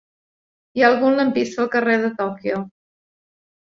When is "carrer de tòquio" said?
1.77-2.67